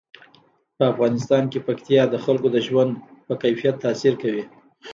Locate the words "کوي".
4.21-4.43